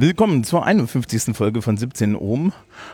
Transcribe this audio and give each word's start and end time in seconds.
Willkommen 0.00 0.44
zur 0.44 0.64
51. 0.64 1.36
Folge 1.36 1.60
von 1.60 1.76
17 1.76 2.14
Ohm. 2.14 2.52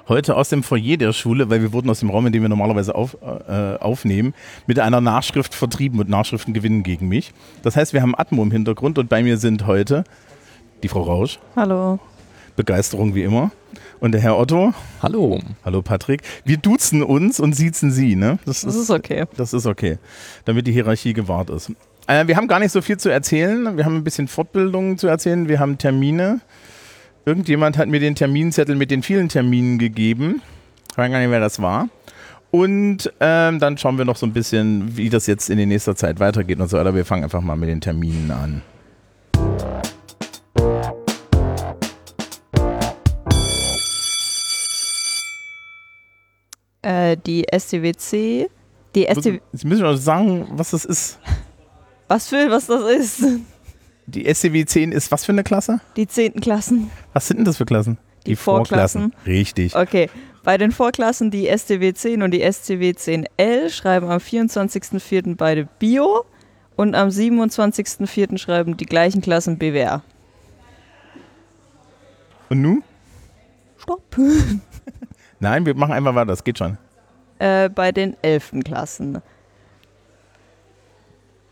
Heute 0.09 0.37
aus 0.37 0.49
dem 0.49 0.63
Foyer 0.63 0.97
der 0.97 1.13
Schule, 1.13 1.51
weil 1.51 1.61
wir 1.61 1.75
wurden 1.75 1.91
aus 1.91 2.01
dem 2.01 2.09
Raum, 2.09 2.25
in 2.25 2.33
dem 2.33 2.41
wir 2.41 2.49
normalerweise 2.49 2.95
auf, 2.95 3.19
äh, 3.21 3.77
aufnehmen, 3.77 4.33
mit 4.67 4.79
einer 4.79 5.03
Nachschrift 5.03 5.55
vertrieben 5.55 6.01
und 6.01 6.09
Nachschriften 6.09 6.55
gewinnen 6.55 6.83
gegen 6.83 7.09
mich. 7.09 7.35
Das 7.63 7.77
heißt, 7.77 7.93
wir 7.93 8.01
haben 8.01 8.15
Atmo 8.17 8.43
im 8.43 8.51
Hintergrund 8.51 8.97
und 8.97 9.11
bei 9.11 9.23
mir 9.23 9.37
sind 9.37 9.67
heute 9.67 10.05
die 10.83 10.89
Frau 10.89 11.03
Rausch. 11.03 11.39
Hallo. 11.57 11.99
Begeisterung 12.57 13.15
wie 13.15 13.25
immer. 13.25 13.51
Und 14.01 14.13
der 14.13 14.23
Herr 14.23 14.39
Otto. 14.39 14.73
Hallo. 15.03 15.41
Hallo 15.63 15.83
Patrick. 15.83 16.23
Wir 16.47 16.57
duzen 16.57 17.03
uns 17.03 17.39
und 17.39 17.55
siezen 17.55 17.91
Sie, 17.91 18.17
ne? 18.17 18.39
Das, 18.47 18.63
das 18.63 18.77
ist, 18.77 18.85
ist, 18.85 18.91
okay. 18.91 19.27
Das 19.37 19.53
ist 19.53 19.67
okay, 19.67 19.99
damit 20.47 20.67
die 20.67 20.73
Hierarchie 20.73 21.13
gewahrt 21.13 21.51
ist. 21.51 21.71
Äh, 22.07 22.27
wir 22.29 22.37
haben 22.39 22.49
gar 22.49 22.61
nicht 22.61 22.73
so 22.73 22.81
viel 22.81 22.97
zu 22.97 23.11
erzählen. 23.11 23.77
Wir 23.77 23.85
haben 23.85 23.97
ein 23.97 24.05
bisschen 24.05 24.27
Fortbildungen 24.27 24.97
zu 24.97 25.07
erzählen. 25.07 25.51
Wir 25.51 25.61
haben 25.61 25.77
Termine. 25.77 26.41
Irgendjemand 27.27 27.79
hat 27.79 27.89
mir 27.89 28.01
den 28.01 28.15
Terminzettel 28.15 28.77
mit 28.77 28.91
den 28.91 29.03
vielen 29.03 29.31
Terminen 29.31 29.79
gegeben. 29.79 30.43
Ich 30.91 30.99
weiß 30.99 31.11
gar 31.11 31.21
nicht, 31.21 31.31
wer 31.31 31.41
das 31.41 31.61
war. 31.63 31.89
Und 32.51 33.11
ähm, 33.19 33.59
dann 33.61 33.79
schauen 33.79 33.97
wir 33.97 34.05
noch 34.05 34.17
so 34.17 34.27
ein 34.27 34.35
bisschen, 34.35 34.95
wie 34.95 35.09
das 35.09 35.27
jetzt 35.27 35.49
in 35.49 35.57
der 35.57 35.67
nächsten 35.67 35.97
Zeit 35.97 36.21
weitergeht 36.21 36.61
und 36.61 36.69
so 36.69 36.77
weiter. 36.77 36.95
Wir 36.95 37.07
fangen 37.07 37.25
einfach 37.25 37.41
mal 37.41 37.57
mit 37.57 37.71
den 37.71 37.81
Terminen 37.81 38.31
an. 38.31 38.63
Äh, 46.83 47.17
die 47.17 47.47
STWC. 47.51 48.51
Die 48.95 49.07
STW 49.07 49.41
Jetzt 49.51 49.65
müssen 49.65 49.83
wir 49.83 49.97
sagen, 49.97 50.47
was 50.51 50.73
das 50.73 50.85
ist. 50.85 51.19
Was 52.07 52.29
für, 52.29 52.51
was 52.51 52.67
das 52.67 52.83
ist? 52.91 53.25
Die 54.07 54.33
SCW 54.33 54.65
10 54.65 54.93
ist 54.93 55.11
was 55.11 55.25
für 55.25 55.33
eine 55.33 55.45
Klasse? 55.45 55.81
Die 55.97 56.07
10. 56.07 56.41
Klassen. 56.41 56.91
Was 57.13 57.27
sind 57.27 57.39
denn 57.39 57.45
das 57.45 57.57
für 57.57 57.65
Klassen? 57.65 57.99
Die, 58.27 58.31
die 58.31 58.37
Vorklassen. 58.37 59.13
Vorklassen. 59.13 59.27
Richtig. 59.27 59.77
Okay. 59.77 60.11
Bei 60.43 60.59
den 60.59 60.73
Vorklassen, 60.73 61.31
die 61.31 61.47
STW 61.47 61.95
10 61.95 62.23
und 62.23 62.31
die 62.31 62.41
STW 62.41 62.91
10L, 62.91 63.71
schreiben 63.71 64.11
am 64.11 64.19
24.04. 64.19 65.37
beide 65.37 65.67
Bio 65.79 66.27
und 66.77 66.95
am 66.95 67.09
27.04. 67.09 68.37
schreiben 68.37 68.77
die 68.77 68.85
gleichen 68.87 69.23
Klassen 69.23 69.57
BWR. 69.57 70.03
Und 72.51 72.61
nun? 72.61 72.85
Stopp. 73.79 74.17
Nein, 75.41 75.65
wir 75.65 75.75
machen 75.75 75.93
einfach 75.93 76.15
weiter, 76.15 76.27
das 76.27 76.45
geht 76.45 76.59
schon. 76.59 76.77
Äh, 77.39 77.71
bei 77.71 77.91
den 77.91 78.17
11. 78.23 78.53
Klassen. 78.65 79.23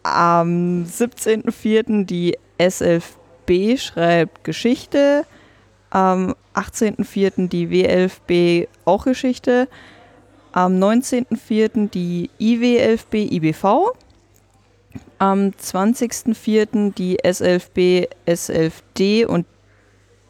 Am 0.02 0.84
17.04. 0.84 2.04
die 2.04 2.36
S11B 2.58 3.78
schreibt 3.78 4.44
Geschichte. 4.44 5.24
Am 5.90 6.34
18.04. 6.54 7.48
die 7.48 7.68
W11B 7.68 8.68
auch 8.84 9.04
Geschichte. 9.04 9.68
Am 10.52 10.74
19.04. 10.74 11.90
die 11.90 12.30
IW11B 12.40 13.32
IBV. 13.32 13.92
Am 15.18 15.50
20.04. 15.50 16.94
die 16.94 17.20
S11B 17.20 18.08
S11D 18.26 19.26
und 19.26 19.46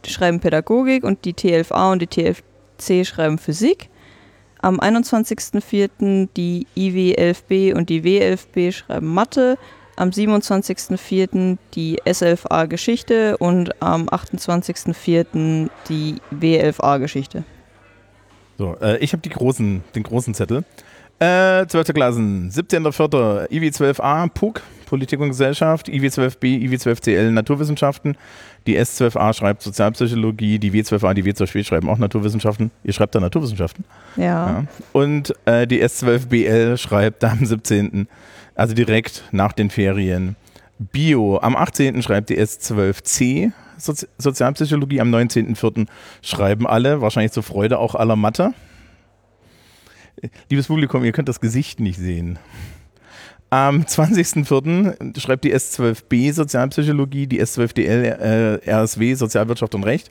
schreiben 0.06 0.40
Pädagogik 0.40 1.04
und 1.04 1.24
die 1.24 1.34
T11A 1.34 1.92
und 1.92 2.02
die 2.02 2.06
TFC 2.08 3.06
schreiben 3.06 3.38
Physik. 3.38 3.88
Am 4.62 4.78
21.04. 4.78 6.28
die 6.36 6.66
IW11B 6.76 7.74
und 7.74 7.90
die 7.90 8.02
W11B 8.02 8.72
schreiben 8.72 9.12
Mathe. 9.12 9.58
Am 9.96 10.10
27.04. 10.10 11.58
die 11.74 12.00
S11A 12.02 12.66
Geschichte 12.66 13.36
und 13.38 13.82
am 13.82 14.08
28.04. 14.08 15.68
die 15.88 16.16
W11A 16.32 16.98
Geschichte. 17.00 17.44
So, 18.56 18.76
äh, 18.80 18.98
ich 18.98 19.12
habe 19.12 19.20
großen, 19.28 19.82
den 19.94 20.02
großen 20.04 20.34
Zettel. 20.34 20.64
Äh, 21.22 21.68
12. 21.68 21.94
Klassen, 21.94 22.50
17.04. 22.50 23.48
IW12A, 23.48 24.28
PUC, 24.28 24.60
Politik 24.86 25.20
und 25.20 25.28
Gesellschaft, 25.28 25.88
IW12B, 25.88 26.68
IW12CL, 26.68 27.30
Naturwissenschaften. 27.30 28.16
Die 28.66 28.76
S12A 28.76 29.32
schreibt 29.32 29.62
Sozialpsychologie, 29.62 30.58
die 30.58 30.72
W12A, 30.72 31.14
die 31.14 31.22
W12B 31.22 31.64
schreiben 31.64 31.88
auch 31.88 31.98
Naturwissenschaften. 31.98 32.72
Ihr 32.82 32.92
schreibt 32.92 33.14
da 33.14 33.20
Naturwissenschaften. 33.20 33.84
Ja. 34.16 34.24
ja. 34.24 34.64
Und 34.90 35.32
äh, 35.44 35.68
die 35.68 35.84
S12BL 35.84 36.76
schreibt 36.76 37.22
da 37.22 37.30
am 37.30 37.46
17., 37.46 38.08
also 38.56 38.74
direkt 38.74 39.22
nach 39.30 39.52
den 39.52 39.70
Ferien, 39.70 40.34
Bio. 40.80 41.38
Am 41.38 41.54
18. 41.54 42.02
schreibt 42.02 42.30
die 42.30 42.40
S12C 42.40 43.52
Sozi 43.78 44.06
Sozialpsychologie, 44.18 45.00
am 45.00 45.14
19.04. 45.14 45.86
schreiben 46.20 46.66
alle, 46.66 47.00
wahrscheinlich 47.00 47.32
zur 47.32 47.44
Freude 47.44 47.78
auch 47.78 47.94
aller 47.94 48.16
Mathe. 48.16 48.54
Liebes 50.50 50.66
Publikum, 50.66 51.04
ihr 51.04 51.12
könnt 51.12 51.28
das 51.28 51.40
Gesicht 51.40 51.80
nicht 51.80 51.98
sehen. 51.98 52.38
Am 53.50 53.82
20.04. 53.82 55.20
schreibt 55.20 55.44
die 55.44 55.54
S12b 55.54 56.32
Sozialpsychologie, 56.32 57.26
die 57.26 57.42
S12dl 57.42 58.62
äh, 58.64 58.70
RSW 58.70 59.14
Sozialwirtschaft 59.14 59.74
und 59.74 59.84
Recht 59.84 60.10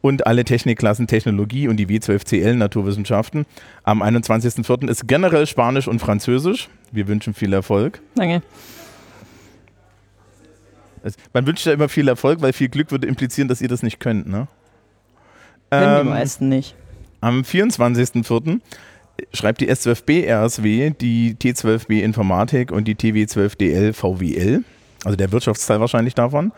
und 0.00 0.26
alle 0.26 0.44
Technikklassen 0.44 1.06
Technologie 1.06 1.68
und 1.68 1.76
die 1.76 1.86
W12CL 1.86 2.54
Naturwissenschaften. 2.54 3.44
Am 3.82 4.02
21.04. 4.02 4.88
ist 4.88 5.06
generell 5.06 5.46
Spanisch 5.46 5.88
und 5.88 5.98
Französisch. 5.98 6.68
Wir 6.90 7.06
wünschen 7.06 7.34
viel 7.34 7.52
Erfolg. 7.52 8.00
Danke. 8.14 8.42
Man 11.32 11.46
wünscht 11.46 11.66
ja 11.66 11.72
immer 11.72 11.88
viel 11.88 12.08
Erfolg, 12.08 12.42
weil 12.42 12.52
viel 12.52 12.68
Glück 12.68 12.90
würde 12.90 13.06
implizieren, 13.06 13.48
dass 13.48 13.60
ihr 13.60 13.68
das 13.68 13.82
nicht 13.82 14.00
könnt, 14.00 14.26
ne? 14.26 14.48
Können 15.70 15.98
ähm, 15.98 16.06
die 16.06 16.10
meisten 16.10 16.48
nicht. 16.48 16.74
Am 17.20 17.42
24.04 17.42 18.60
schreibt 19.32 19.60
die 19.60 19.70
S12B 19.70 20.26
RSW, 20.28 20.90
die 20.90 21.34
T12B 21.34 22.02
Informatik 22.02 22.72
und 22.72 22.86
die 22.86 22.94
TW12DL 22.94 23.92
VWL, 23.92 24.64
also 25.04 25.16
der 25.16 25.32
Wirtschaftsteil 25.32 25.80
wahrscheinlich 25.80 26.14
davon. 26.14 26.52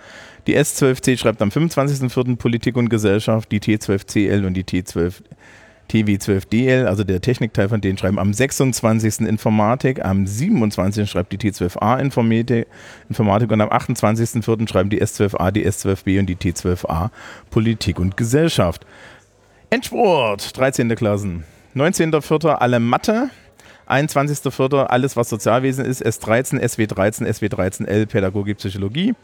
Die 0.46 0.56
S12C 0.56 1.18
schreibt 1.18 1.40
am 1.42 1.50
25.04. 1.50 2.36
Politik 2.36 2.76
und 2.76 2.88
Gesellschaft, 2.88 3.52
die 3.52 3.60
T12CL 3.60 4.46
und 4.46 4.54
die 4.54 4.64
T12 4.64 5.14
TW12DL, 5.90 6.86
also 6.86 7.04
der 7.04 7.20
Technikteil 7.20 7.68
von 7.68 7.80
denen, 7.80 7.98
schreiben 7.98 8.18
am 8.18 8.32
26. 8.32 9.20
Informatik, 9.20 10.04
am 10.04 10.26
27. 10.26 11.08
schreibt 11.08 11.32
die 11.32 11.38
T12A 11.38 12.00
Informatik, 12.00 12.66
Informatik 13.08 13.50
und 13.50 13.60
am 13.60 13.68
28.04. 13.68 14.68
schreiben 14.68 14.90
die 14.90 15.02
S12A, 15.02 15.50
die 15.50 15.66
S12B 15.66 16.18
und 16.18 16.26
die 16.26 16.36
T12A 16.36 17.10
Politik 17.50 17.98
und 17.98 18.16
Gesellschaft. 18.16 18.86
Endspurt, 19.70 20.56
13. 20.56 20.94
Klassen. 20.94 21.44
19.04. 21.74 22.48
alle 22.48 22.80
Mathe. 22.80 23.30
21.04. 23.88 24.84
alles, 24.84 25.16
was 25.16 25.28
Sozialwesen 25.28 25.84
ist. 25.84 26.04
S13, 26.04 26.60
SW13, 26.60 27.26
SW13L 27.26 28.06
Pädagogik, 28.06 28.58
Psychologie. 28.58 29.14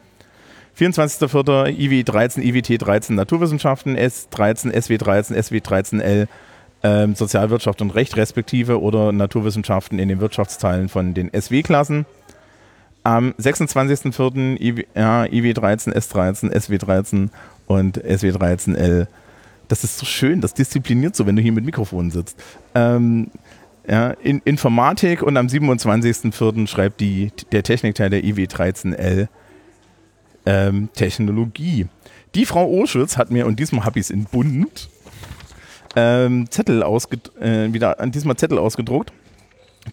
24.04. 0.79 1.69
IW13, 1.77 2.41
IWT13 2.41 3.15
Naturwissenschaften, 3.15 3.97
S13, 3.97 4.73
SW13, 4.73 5.35
SW13L 5.35 6.29
ähm, 6.83 7.15
Sozialwirtschaft 7.15 7.83
und 7.83 7.91
Recht 7.91 8.17
respektive 8.17 8.81
oder 8.81 9.13
Naturwissenschaften 9.13 9.99
in 9.99 10.09
den 10.09 10.21
Wirtschaftsteilen 10.21 10.89
von 10.89 11.15
den 11.15 11.31
SW-Klassen. 11.31 12.07
Am 13.03 13.33
26.04. 13.41 14.61
IW, 14.61 14.85
ja, 14.95 15.23
IW13, 15.25 15.93
S13, 15.95 16.53
SW13 16.53 17.31
und 17.67 18.03
SW13L 18.05 19.07
das 19.69 19.85
ist 19.85 19.99
so 19.99 20.07
schön, 20.07 20.41
das 20.41 20.55
diszipliniert 20.55 21.15
so, 21.15 21.27
wenn 21.27 21.37
du 21.37 21.43
hier 21.43 21.53
mit 21.53 21.65
Mikrofon 21.65 22.11
sitzt. 22.11 22.37
Ähm, 22.75 23.31
ja, 23.89 24.11
in 24.11 24.41
Informatik 24.41 25.23
und 25.23 25.37
am 25.37 25.47
27.04. 25.47 26.67
schreibt 26.67 27.01
die, 27.01 27.33
der 27.53 27.63
Technikteil 27.63 28.11
der 28.11 28.23
IW13L 28.23 29.29
ähm, 30.45 30.89
Technologie. 30.95 31.87
Die 32.35 32.45
Frau 32.45 32.69
Oschütz 32.69 33.17
hat 33.17 33.31
mir, 33.31 33.47
und 33.47 33.59
diesmal 33.59 33.85
habe 33.85 33.99
ich 33.99 34.07
es 34.07 34.11
in 34.11 34.25
bunt, 34.25 34.91
ähm, 35.97 36.51
Zettel 36.51 36.83
äh, 36.83 37.73
wieder 37.73 37.97
diesmal 38.11 38.37
Zettel 38.37 38.59
ausgedruckt 38.59 39.13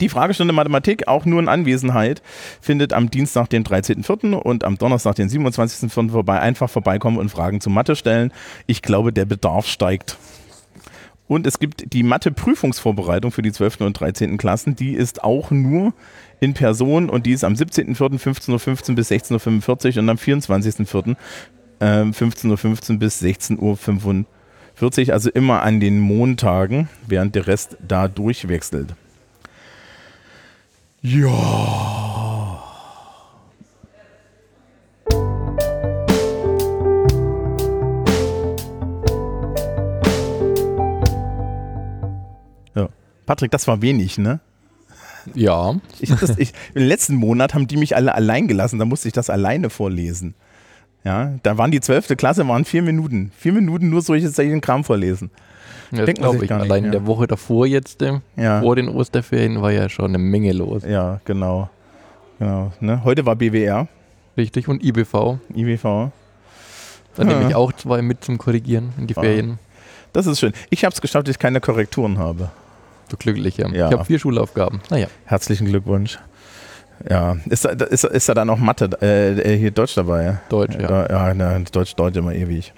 die 0.01 0.09
Fragestunde 0.09 0.53
Mathematik, 0.53 1.07
auch 1.07 1.25
nur 1.25 1.39
in 1.39 1.47
Anwesenheit, 1.47 2.21
findet 2.61 2.93
am 2.93 3.09
Dienstag, 3.09 3.49
den 3.49 3.63
13.04. 3.63 4.35
und 4.35 4.63
am 4.63 4.77
Donnerstag, 4.77 5.15
den 5.15 5.29
27.04. 5.29 6.09
vorbei. 6.09 6.39
Einfach 6.39 6.69
vorbeikommen 6.69 7.17
und 7.17 7.29
Fragen 7.29 7.61
zu 7.61 7.69
Mathe 7.69 7.95
stellen. 7.95 8.31
Ich 8.67 8.81
glaube, 8.81 9.13
der 9.13 9.25
Bedarf 9.25 9.67
steigt. 9.67 10.17
Und 11.27 11.47
es 11.47 11.59
gibt 11.59 11.93
die 11.93 12.03
Mathe-Prüfungsvorbereitung 12.03 13.31
für 13.31 13.41
die 13.41 13.51
12. 13.51 13.81
und 13.81 13.99
13. 13.99 14.37
Klassen. 14.37 14.75
Die 14.75 14.93
ist 14.93 15.23
auch 15.23 15.49
nur 15.49 15.93
in 16.39 16.53
Person 16.53 17.09
und 17.09 17.25
die 17.25 17.31
ist 17.31 17.43
am 17.43 17.53
17.04. 17.53 18.19
15.15 18.19 18.89
Uhr 18.89 18.95
bis 18.95 19.11
16.45 19.11 19.95
Uhr 19.95 20.03
und 20.03 20.09
am 20.09 20.17
24.04. 20.17 21.15
Äh, 21.79 21.85
15.15 21.85 22.91
Uhr 22.91 22.99
bis 22.99 23.21
16.45 23.21 25.07
Uhr. 25.07 25.13
Also 25.13 25.29
immer 25.31 25.63
an 25.63 25.79
den 25.79 25.99
Montagen, 25.99 26.89
während 27.07 27.33
der 27.33 27.47
Rest 27.47 27.77
da 27.85 28.07
durchwechselt. 28.07 28.95
Ja. 31.07 31.29
ja. 42.73 42.89
Patrick, 43.27 43.51
das 43.51 43.67
war 43.67 43.83
wenig, 43.83 44.17
ne? 44.17 44.39
Ja. 45.35 45.75
Ich, 45.99 46.09
das, 46.09 46.39
ich, 46.39 46.53
Im 46.73 46.87
letzten 46.87 47.13
Monat 47.17 47.53
haben 47.53 47.67
die 47.67 47.77
mich 47.77 47.95
alle 47.95 48.15
allein 48.15 48.47
gelassen, 48.47 48.79
da 48.79 48.85
musste 48.85 49.07
ich 49.07 49.13
das 49.13 49.29
alleine 49.29 49.69
vorlesen. 49.69 50.33
Ja, 51.05 51.33
da 51.43 51.57
waren 51.57 51.71
die 51.71 51.79
zwölfte 51.81 52.15
Klasse, 52.15 52.47
waren 52.47 52.65
vier 52.65 52.81
Minuten. 52.81 53.31
Vier 53.37 53.53
Minuten 53.53 53.89
nur 53.89 54.01
solches 54.01 54.35
solchen 54.35 54.59
Kram 54.59 54.83
vorlesen. 54.83 55.29
Das 55.91 56.11
glaube 56.15 56.43
ich. 56.43 56.49
gar 56.49 56.57
nicht, 56.59 56.71
Allein 56.71 56.83
ja. 56.83 56.87
in 56.87 56.91
der 56.91 57.05
Woche 57.05 57.27
davor 57.27 57.67
jetzt, 57.67 58.01
äh, 58.01 58.19
Ja, 58.35 58.61
vor 58.61 58.75
den 58.75 58.89
Osterferien, 58.89 59.61
war 59.61 59.71
ja 59.71 59.87
schon 59.87 60.05
eine 60.05 60.17
Menge 60.17 60.51
los. 60.51 60.83
ja 60.83 61.21
genau. 61.25 61.69
genau 62.39 62.71
ne? 62.81 63.03
Heute 63.03 63.25
war 63.25 63.35
BWR, 63.35 63.87
Richtig. 64.37 64.67
Und 64.67 64.83
IBV. 64.83 65.37
IWV. 65.55 65.83
Da 67.15 67.23
Ja. 67.23 67.23
nehme 67.23 67.47
ich 67.49 67.55
auch 67.55 67.71
zwei 67.71 68.01
mit 68.01 68.23
zum 68.25 68.37
Korrigieren 68.37 68.91
in 68.97 69.07
die 69.07 69.15
Ah. 69.15 69.21
Ferien. 69.21 69.59
Das 70.11 70.25
ist 70.27 70.39
schön. 70.39 70.51
Ich 70.69 70.83
habe 70.83 70.93
es 70.93 70.99
geschafft, 71.01 71.27
dass 71.27 71.35
ich 71.35 71.39
keine 71.39 71.61
Korrekturen 71.61 72.17
habe. 72.17 72.49
Du 73.09 73.15
glücklicher. 73.15 73.69
Ja. 73.73 73.87
Ich 73.87 73.93
habe 73.93 74.03
vier 74.05 74.19
Schulaufgaben. 74.19 74.81
Naja. 74.89 75.07
Herzlichen 75.25 75.67
Glückwunsch. 75.67 76.17
Ja, 77.09 77.37
ist 77.49 77.65
da, 77.65 77.69
ist, 77.69 78.03
ist 78.03 78.29
da 78.29 78.33
dann 78.33 78.49
auch 78.49 78.57
Mathe, 78.57 78.89
äh, 79.01 79.53
äh, 79.53 79.57
hier 79.57 79.71
Deutsch 79.71 79.95
dabei? 79.95 80.39
Deutsch, 80.49 80.75
ja. 80.75 81.07
Ja, 81.07 81.33
ja 81.33 81.59
Deutsch, 81.71 81.95
Deutsch 81.95 82.17
immer 82.17 82.33
ewig. 82.33 82.73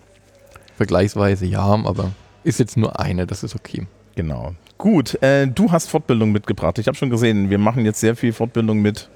Vergleichsweise 0.75 1.45
ja, 1.45 1.61
aber 1.61 2.11
ist 2.43 2.59
jetzt 2.59 2.77
nur 2.77 2.99
eine, 2.99 3.25
das 3.25 3.43
ist 3.43 3.55
okay. 3.55 3.87
Genau. 4.15 4.53
Gut, 4.77 5.21
äh, 5.21 5.47
du 5.47 5.71
hast 5.71 5.89
Fortbildung 5.89 6.31
mitgebracht. 6.31 6.77
Ich 6.79 6.87
habe 6.87 6.95
schon 6.97 7.09
gesehen, 7.09 7.49
wir 7.49 7.57
machen 7.57 7.85
jetzt 7.85 7.99
sehr 7.99 8.15
viel 8.15 8.33
Fortbildung 8.33 8.79
mit 8.79 9.09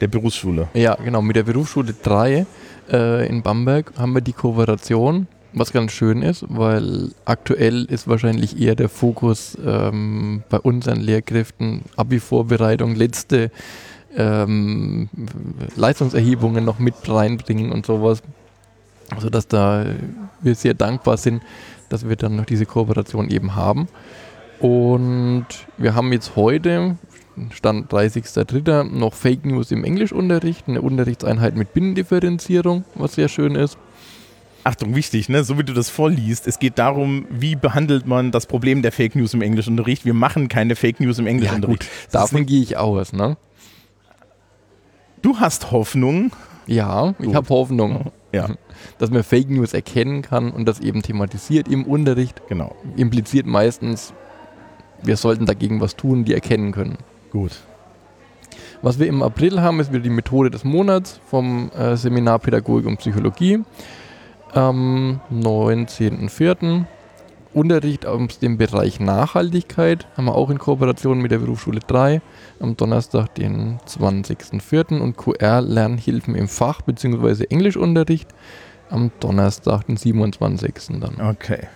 der 0.00 0.08
Berufsschule. 0.08 0.68
Ja, 0.74 0.94
genau. 0.96 1.22
Mit 1.22 1.36
der 1.36 1.44
Berufsschule 1.44 1.94
3 2.02 2.46
äh, 2.90 3.28
in 3.28 3.42
Bamberg 3.42 3.92
haben 3.98 4.12
wir 4.12 4.20
die 4.20 4.32
Kooperation, 4.32 5.26
was 5.52 5.72
ganz 5.72 5.92
schön 5.92 6.22
ist, 6.22 6.44
weil 6.48 7.10
aktuell 7.24 7.84
ist 7.84 8.06
wahrscheinlich 8.06 8.60
eher 8.60 8.74
der 8.74 8.88
Fokus 8.88 9.56
ähm, 9.64 10.42
bei 10.50 10.58
unseren 10.58 11.00
Lehrkräften 11.00 11.82
Abi-Vorbereitung, 11.96 12.94
letzte 12.94 13.50
ähm, 14.16 15.08
Leistungserhebungen 15.76 16.64
noch 16.64 16.78
mit 16.78 16.94
reinbringen 17.06 17.72
und 17.72 17.86
sowas. 17.86 18.22
Also 19.14 19.30
dass 19.30 19.46
da 19.46 19.84
wir 20.40 20.54
sehr 20.54 20.74
dankbar 20.74 21.16
sind, 21.16 21.42
dass 21.88 22.08
wir 22.08 22.16
dann 22.16 22.36
noch 22.36 22.46
diese 22.46 22.66
Kooperation 22.66 23.30
eben 23.30 23.54
haben. 23.54 23.88
Und 24.58 25.46
wir 25.76 25.94
haben 25.94 26.12
jetzt 26.12 26.34
heute, 26.36 26.96
Stand 27.50 27.92
30.03. 27.92 28.84
noch 28.84 29.14
Fake 29.14 29.44
News 29.44 29.70
im 29.70 29.84
Englischunterricht, 29.84 30.68
eine 30.68 30.80
Unterrichtseinheit 30.80 31.54
mit 31.56 31.74
Binnendifferenzierung, 31.74 32.84
was 32.94 33.14
sehr 33.14 33.28
schön 33.28 33.54
ist. 33.54 33.76
Achtung, 34.64 34.96
wichtig, 34.96 35.28
ne? 35.28 35.44
so 35.44 35.58
wie 35.58 35.62
du 35.62 35.74
das 35.74 35.90
vorliest. 35.90 36.48
Es 36.48 36.58
geht 36.58 36.78
darum, 36.78 37.26
wie 37.30 37.54
behandelt 37.54 38.06
man 38.06 38.32
das 38.32 38.46
Problem 38.46 38.82
der 38.82 38.90
Fake 38.90 39.14
News 39.14 39.32
im 39.32 39.42
Englischunterricht. 39.42 40.04
Wir 40.04 40.14
machen 40.14 40.48
keine 40.48 40.74
Fake 40.74 40.98
News 40.98 41.20
im 41.20 41.28
Englischunterricht. 41.28 41.82
Das 41.82 41.88
ist 42.06 42.14
Davon 42.14 42.46
gehe 42.46 42.62
ich 42.62 42.76
aus, 42.76 43.12
ne? 43.12 43.36
Du 45.22 45.38
hast 45.38 45.70
Hoffnung. 45.70 46.32
Ja, 46.66 47.14
ich 47.20 47.34
habe 47.34 47.48
Hoffnung, 47.48 48.10
Ja, 48.32 48.48
dass 48.98 49.10
man 49.10 49.22
Fake 49.22 49.48
News 49.50 49.72
erkennen 49.72 50.22
kann 50.22 50.50
und 50.50 50.66
das 50.66 50.80
eben 50.80 51.02
thematisiert 51.02 51.68
im 51.68 51.84
Unterricht. 51.84 52.42
genau. 52.48 52.74
Impliziert 52.96 53.46
meistens, 53.46 54.12
wir 55.02 55.16
sollten 55.16 55.46
dagegen 55.46 55.80
was 55.80 55.94
tun, 55.96 56.24
die 56.24 56.34
erkennen 56.34 56.72
können. 56.72 56.98
Gut. 57.30 57.52
Was 58.82 58.98
wir 58.98 59.06
im 59.06 59.22
April 59.22 59.60
haben, 59.62 59.80
ist 59.80 59.90
wieder 59.92 60.02
die 60.02 60.10
Methode 60.10 60.50
des 60.50 60.64
Monats 60.64 61.20
vom 61.28 61.70
äh, 61.72 61.96
Seminar 61.96 62.38
Pädagogik 62.40 62.86
und 62.86 62.98
Psychologie. 62.98 63.60
Am 64.52 65.20
19.04. 65.32 66.84
Unterricht 67.54 68.06
aus 68.06 68.38
dem 68.38 68.58
Bereich 68.58 69.00
Nachhaltigkeit 69.00 70.06
haben 70.16 70.26
wir 70.26 70.34
auch 70.34 70.50
in 70.50 70.58
Kooperation 70.58 71.20
mit 71.20 71.30
der 71.30 71.38
Berufsschule 71.38 71.80
3 71.80 72.20
am 72.60 72.76
Donnerstag, 72.76 73.34
den 73.34 73.78
20.04. 73.86 75.00
und 75.00 75.16
QR-Lernhilfen 75.16 76.34
im 76.34 76.48
Fach 76.48 76.82
bzw. 76.82 77.44
Englischunterricht 77.44 78.28
am 78.90 79.10
Donnerstag, 79.20 79.86
den 79.86 79.96
27. 79.96 81.00
dann. 81.00 81.20
Okay. 81.20 81.66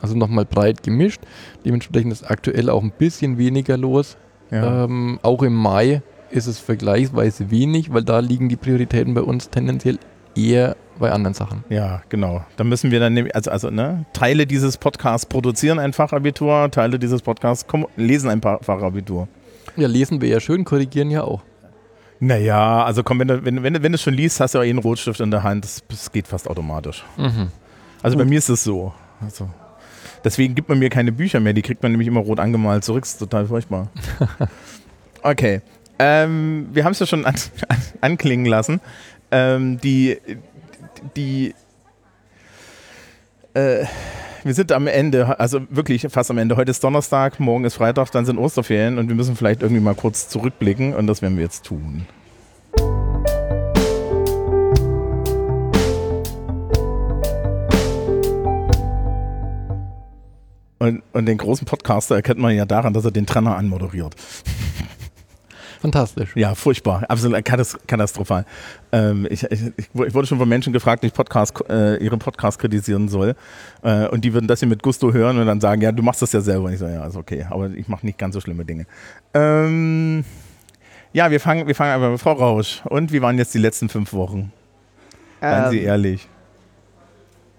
Also 0.00 0.16
nochmal 0.16 0.44
breit 0.44 0.82
gemischt. 0.82 1.20
Dementsprechend 1.64 2.12
ist 2.12 2.30
aktuell 2.30 2.70
auch 2.70 2.82
ein 2.82 2.92
bisschen 2.92 3.38
weniger 3.38 3.76
los. 3.76 4.16
Ja. 4.50 4.84
Ähm, 4.84 5.18
auch 5.22 5.42
im 5.42 5.54
Mai 5.54 6.02
ist 6.30 6.46
es 6.46 6.58
vergleichsweise 6.58 7.50
wenig, 7.50 7.92
weil 7.92 8.04
da 8.04 8.20
liegen 8.20 8.48
die 8.48 8.56
Prioritäten 8.56 9.14
bei 9.14 9.22
uns 9.22 9.50
tendenziell 9.50 9.98
eher 10.38 10.76
bei 10.98 11.10
anderen 11.12 11.34
Sachen. 11.34 11.64
Ja, 11.68 12.02
genau. 12.08 12.44
Da 12.56 12.64
müssen 12.64 12.90
wir 12.90 13.00
dann, 13.00 13.14
nämlich- 13.14 13.34
also, 13.34 13.50
also 13.50 13.70
ne, 13.70 14.04
Teile 14.12 14.46
dieses 14.46 14.76
Podcasts 14.76 15.26
produzieren 15.26 15.78
ein 15.78 15.92
Fachabitur, 15.92 16.70
Teile 16.70 16.98
dieses 16.98 17.22
Podcasts 17.22 17.64
lesen 17.96 18.30
ein 18.30 18.40
Fachabitur. 18.42 19.28
Ja, 19.76 19.86
lesen 19.88 20.20
wir 20.20 20.28
ja 20.28 20.40
schön, 20.40 20.64
korrigieren 20.64 21.10
ja 21.10 21.22
auch. 21.22 21.42
Naja, 22.20 22.84
also 22.84 23.04
komm, 23.04 23.20
wenn 23.20 23.28
du, 23.28 23.44
wenn, 23.44 23.62
wenn, 23.62 23.74
wenn 23.82 23.92
du 23.92 23.96
es 23.96 24.02
schon 24.02 24.14
liest, 24.14 24.40
hast 24.40 24.54
du 24.54 24.58
ja 24.58 24.64
eh 24.64 24.70
einen 24.70 24.80
Rotstift 24.80 25.20
in 25.20 25.30
der 25.30 25.44
Hand. 25.44 25.64
Das, 25.64 25.84
das 25.88 26.10
geht 26.10 26.26
fast 26.26 26.48
automatisch. 26.50 27.04
Mhm. 27.16 27.48
Also 28.02 28.16
bei 28.16 28.24
Gut. 28.24 28.30
mir 28.30 28.38
ist 28.38 28.48
es 28.48 28.64
so. 28.64 28.92
Also, 29.20 29.48
deswegen 30.24 30.56
gibt 30.56 30.68
man 30.68 30.80
mir 30.80 30.90
keine 30.90 31.12
Bücher 31.12 31.38
mehr. 31.38 31.52
Die 31.52 31.62
kriegt 31.62 31.80
man 31.82 31.92
nämlich 31.92 32.08
immer 32.08 32.20
rot 32.20 32.40
angemalt 32.40 32.82
zurück. 32.84 33.02
Das 33.04 33.12
ist 33.12 33.18
total 33.18 33.46
furchtbar. 33.46 33.88
Okay. 35.22 35.62
Ähm, 35.98 36.68
wir 36.72 36.84
haben 36.84 36.92
es 36.92 37.00
ja 37.00 37.06
schon 37.06 37.24
an, 37.24 37.34
an, 37.68 37.76
anklingen 38.00 38.46
lassen. 38.46 38.80
Ähm, 39.30 39.78
die, 39.80 40.16
die, 41.16 41.54
äh, 43.52 43.84
wir 44.42 44.54
sind 44.54 44.72
am 44.72 44.86
Ende, 44.86 45.38
also 45.38 45.60
wirklich 45.68 46.06
fast 46.08 46.30
am 46.30 46.38
Ende. 46.38 46.56
Heute 46.56 46.70
ist 46.70 46.82
Donnerstag, 46.82 47.38
morgen 47.38 47.64
ist 47.64 47.74
Freitag, 47.74 48.10
dann 48.12 48.24
sind 48.24 48.38
Osterferien 48.38 48.98
und 48.98 49.08
wir 49.08 49.14
müssen 49.14 49.36
vielleicht 49.36 49.62
irgendwie 49.62 49.82
mal 49.82 49.94
kurz 49.94 50.28
zurückblicken 50.28 50.94
und 50.94 51.06
das 51.06 51.20
werden 51.20 51.36
wir 51.36 51.44
jetzt 51.44 51.64
tun. 51.64 52.06
Und, 60.80 61.02
und 61.12 61.26
den 61.26 61.36
großen 61.36 61.66
Podcaster 61.66 62.14
erkennt 62.14 62.38
man 62.38 62.54
ja 62.54 62.64
daran, 62.64 62.94
dass 62.94 63.04
er 63.04 63.10
den 63.10 63.26
Trenner 63.26 63.56
anmoderiert. 63.56 64.14
Fantastisch. 65.80 66.34
Ja, 66.34 66.54
furchtbar, 66.56 67.04
absolut 67.08 67.38
katas- 67.46 67.78
katastrophal. 67.86 68.44
Ähm, 68.90 69.26
ich, 69.30 69.44
ich, 69.44 69.60
ich 69.76 69.88
wurde 69.94 70.26
schon 70.26 70.38
von 70.38 70.48
Menschen 70.48 70.72
gefragt, 70.72 71.02
die 71.04 71.06
ich 71.06 71.12
Podcast, 71.14 71.54
äh, 71.70 71.96
ihre 72.02 72.16
Podcast 72.16 72.58
kritisieren 72.58 73.08
soll. 73.08 73.36
Äh, 73.82 74.08
und 74.08 74.24
die 74.24 74.32
würden 74.34 74.48
das 74.48 74.58
hier 74.58 74.68
mit 74.68 74.82
Gusto 74.82 75.12
hören 75.12 75.38
und 75.38 75.46
dann 75.46 75.60
sagen, 75.60 75.80
ja, 75.80 75.92
du 75.92 76.02
machst 76.02 76.20
das 76.20 76.32
ja 76.32 76.40
selber. 76.40 76.64
Und 76.64 76.72
ich 76.72 76.80
so, 76.80 76.86
ja, 76.88 77.06
ist 77.06 77.16
okay, 77.16 77.46
aber 77.48 77.70
ich 77.70 77.86
mache 77.86 78.04
nicht 78.04 78.18
ganz 78.18 78.34
so 78.34 78.40
schlimme 78.40 78.64
Dinge. 78.64 78.86
Ähm, 79.34 80.24
ja, 81.12 81.30
wir 81.30 81.38
fangen, 81.38 81.66
wir 81.68 81.74
fangen 81.76 81.92
einfach 81.94 82.10
mit 82.10 82.20
Frau 82.20 82.32
Rausch. 82.32 82.82
Und 82.86 83.12
wie 83.12 83.22
waren 83.22 83.38
jetzt 83.38 83.54
die 83.54 83.58
letzten 83.58 83.88
fünf 83.88 84.12
Wochen? 84.12 84.52
Seien 85.40 85.70
Sie 85.70 85.78
Ähm, 85.78 85.86
ehrlich. 85.86 86.28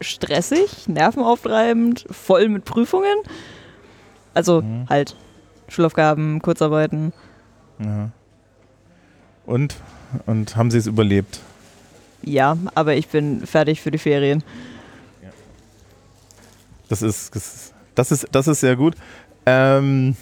stressig, 0.01 0.87
nervenaufreibend, 0.87 2.05
voll 2.11 2.49
mit 2.49 2.65
Prüfungen. 2.65 3.15
Also 4.33 4.61
Mhm. 4.61 4.87
halt 4.89 5.15
Schulaufgaben, 5.67 6.41
Kurzarbeiten. 6.41 7.13
Ja. 7.79 8.11
Und? 9.45 9.75
Und 10.25 10.55
haben 10.55 10.71
Sie 10.71 10.77
es 10.77 10.87
überlebt? 10.87 11.39
Ja, 12.21 12.57
aber 12.75 12.95
ich 12.95 13.07
bin 13.07 13.45
fertig 13.45 13.81
für 13.81 13.91
die 13.91 13.97
Ferien. 13.97 14.43
Das 16.89 17.01
ist, 17.01 17.35
das 17.35 18.11
ist, 18.11 18.27
das 18.31 18.47
ist, 18.47 18.59
sehr 18.59 18.75
gut. 18.75 18.95
Ähm, 19.45 20.15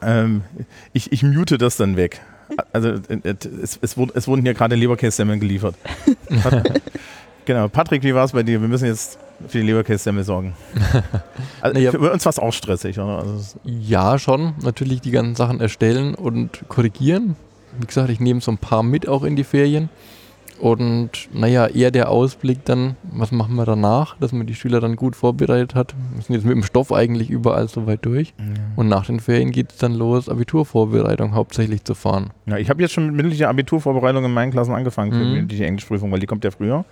ähm, 0.00 0.42
ich, 0.92 1.10
ich 1.12 1.22
mute 1.24 1.58
das 1.58 1.76
dann 1.76 1.96
weg. 1.96 2.20
Also 2.72 2.90
äh, 3.08 3.34
es, 3.62 3.78
es, 3.82 3.96
wurden, 3.96 4.12
es 4.14 4.28
wurden 4.28 4.42
hier 4.42 4.54
gerade 4.54 4.76
Leberkässemmeln 4.76 5.40
geliefert. 5.40 5.74
Genau, 7.50 7.68
Patrick, 7.68 8.04
wie 8.04 8.14
war 8.14 8.24
es 8.24 8.30
bei 8.30 8.44
dir? 8.44 8.60
Wir 8.60 8.68
müssen 8.68 8.86
jetzt 8.86 9.18
für 9.48 9.58
die 9.58 9.64
Leberkässemmel 9.66 10.24
sorgen. 10.24 10.54
Also, 11.62 11.74
Naja. 11.74 11.90
Für 11.90 12.12
uns 12.12 12.24
war 12.24 12.30
es 12.30 12.38
auch 12.38 12.52
stressig. 12.52 12.98
Oder? 12.98 13.18
Also, 13.18 13.58
Ja, 13.64 14.18
schon. 14.18 14.54
Natürlich 14.62 15.00
die 15.02 15.10
ganzen 15.10 15.34
Sachen 15.34 15.60
erstellen 15.60 16.14
und 16.14 16.64
korrigieren. 16.68 17.36
Wie 17.78 17.86
gesagt, 17.86 18.08
ich 18.10 18.20
nehme 18.20 18.40
so 18.40 18.50
ein 18.50 18.58
paar 18.58 18.82
mit 18.82 19.06
auch 19.08 19.22
in 19.24 19.36
die 19.36 19.44
Ferien. 19.44 19.88
Und 20.58 21.30
naja, 21.32 21.68
eher 21.68 21.90
der 21.90 22.10
Ausblick 22.10 22.66
dann, 22.66 22.96
was 23.02 23.32
machen 23.32 23.54
wir 23.54 23.64
danach, 23.64 24.16
dass 24.20 24.32
man 24.32 24.46
die 24.46 24.54
Schüler 24.54 24.80
dann 24.80 24.94
gut 24.96 25.16
vorbereitet 25.16 25.74
hat. 25.74 25.94
Wir 26.14 26.22
sind 26.22 26.34
jetzt 26.34 26.44
mit 26.44 26.54
dem 26.54 26.62
Stoff 26.64 26.92
eigentlich 26.92 27.30
überall 27.30 27.66
soweit 27.68 28.04
durch. 28.04 28.34
Und 28.76 28.88
nach 28.88 29.06
den 29.06 29.20
Ferien 29.20 29.52
geht 29.52 29.72
es 29.72 29.78
dann 29.78 29.94
los, 29.94 30.28
Abiturvorbereitung 30.28 31.34
hauptsächlich 31.34 31.84
zu 31.84 31.94
fahren. 31.94 32.30
Ja, 32.44 32.58
ich 32.58 32.68
habe 32.68 32.82
jetzt 32.82 32.92
schon 32.92 33.06
mit 33.06 33.14
mündlicher 33.16 33.48
Abiturvorbereitung 33.48 34.22
in 34.24 34.34
meinen 34.34 34.52
Klassen 34.52 34.74
angefangen 34.74 35.12
für 35.12 35.18
Mhm. 35.18 35.24
die 35.24 35.36
mündliche 35.36 35.64
Englischprüfung, 35.66 36.12
weil 36.12 36.20
die 36.20 36.26
kommt 36.26 36.44
ja 36.44 36.50
früher. 36.50 36.84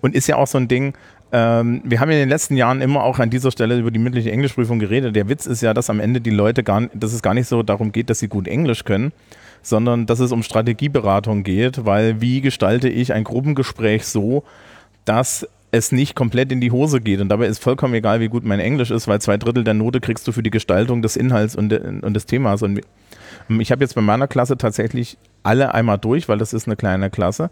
Und 0.00 0.14
ist 0.14 0.26
ja 0.26 0.36
auch 0.36 0.46
so 0.46 0.56
ein 0.56 0.68
Ding, 0.68 0.94
ähm, 1.32 1.82
wir 1.84 2.00
haben 2.00 2.10
in 2.10 2.18
den 2.18 2.28
letzten 2.28 2.56
Jahren 2.56 2.80
immer 2.80 3.04
auch 3.04 3.18
an 3.18 3.30
dieser 3.30 3.50
Stelle 3.50 3.78
über 3.78 3.90
die 3.90 3.98
mündliche 3.98 4.32
Englischprüfung 4.32 4.78
geredet. 4.78 5.14
Der 5.14 5.28
Witz 5.28 5.46
ist 5.46 5.60
ja, 5.60 5.74
dass 5.74 5.90
am 5.90 6.00
Ende 6.00 6.20
die 6.20 6.30
Leute 6.30 6.62
gar, 6.62 6.82
dass 6.94 7.12
es 7.12 7.22
gar 7.22 7.34
nicht 7.34 7.46
so 7.46 7.62
darum 7.62 7.92
geht, 7.92 8.10
dass 8.10 8.18
sie 8.18 8.28
gut 8.28 8.48
Englisch 8.48 8.84
können, 8.84 9.12
sondern 9.62 10.06
dass 10.06 10.18
es 10.18 10.32
um 10.32 10.42
Strategieberatung 10.42 11.42
geht, 11.44 11.84
weil 11.84 12.20
wie 12.20 12.40
gestalte 12.40 12.88
ich 12.88 13.12
ein 13.12 13.24
Gruppengespräch 13.24 14.06
so, 14.06 14.44
dass 15.04 15.46
es 15.72 15.92
nicht 15.92 16.16
komplett 16.16 16.50
in 16.50 16.60
die 16.60 16.72
Hose 16.72 17.00
geht. 17.00 17.20
Und 17.20 17.28
dabei 17.28 17.46
ist 17.46 17.62
vollkommen 17.62 17.94
egal, 17.94 18.20
wie 18.20 18.28
gut 18.28 18.44
mein 18.44 18.58
Englisch 18.58 18.90
ist, 18.90 19.06
weil 19.06 19.20
zwei 19.20 19.36
Drittel 19.36 19.62
der 19.62 19.74
Note 19.74 20.00
kriegst 20.00 20.26
du 20.26 20.32
für 20.32 20.42
die 20.42 20.50
Gestaltung 20.50 21.00
des 21.00 21.16
Inhalts 21.16 21.54
und, 21.54 21.72
und 21.72 22.14
des 22.14 22.26
Themas. 22.26 22.62
Und 22.62 22.80
ich 23.48 23.70
habe 23.70 23.84
jetzt 23.84 23.94
bei 23.94 24.00
meiner 24.00 24.26
Klasse 24.26 24.56
tatsächlich 24.56 25.16
alle 25.44 25.72
einmal 25.74 25.98
durch, 25.98 26.28
weil 26.28 26.38
das 26.38 26.52
ist 26.52 26.66
eine 26.66 26.76
kleine 26.76 27.08
Klasse. 27.08 27.50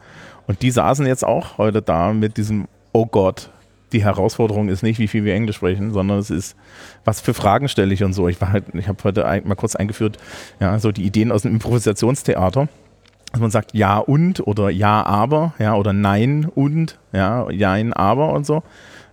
Und 0.49 0.63
die 0.63 0.71
saßen 0.73 1.07
jetzt 1.07 1.25
auch 1.25 1.59
heute 1.59 1.81
da 1.81 2.13
mit 2.13 2.37
diesem, 2.37 2.67
oh 2.93 3.07
Gott, 3.07 3.51
die 3.93 4.05
Herausforderung 4.05 4.69
ist 4.69 4.83
nicht, 4.83 4.99
wie 4.99 5.09
viel 5.09 5.25
wir 5.25 5.35
Englisch 5.35 5.57
sprechen, 5.57 5.93
sondern 5.93 6.19
es 6.19 6.31
ist, 6.31 6.57
was 7.05 7.21
für 7.21 7.35
Fragen 7.35 7.69
stelle 7.69 7.95
ich 7.95 8.05
und 8.05 8.13
so. 8.13 8.29
Ich 8.29 8.41
halt, 8.41 8.65
ich 8.75 8.89
habe 8.89 9.03
heute 9.05 9.23
mal 9.45 9.55
kurz 9.55 9.77
eingeführt, 9.77 10.19
ja, 10.61 10.79
so 10.79 10.93
die 10.93 11.05
Ideen 11.05 11.33
aus 11.33 11.43
dem 11.43 11.53
Improvisationstheater 11.53 12.69
dass 13.33 13.41
man 13.41 13.51
sagt 13.51 13.75
ja 13.75 13.99
und 13.99 14.47
oder 14.47 14.71
ja 14.71 15.05
aber, 15.05 15.53
ja, 15.59 15.75
oder 15.75 15.93
nein 15.93 16.47
und, 16.55 16.99
ja, 17.13 17.51
jein 17.51 17.93
aber 17.93 18.33
und 18.33 18.47
so. 18.47 18.63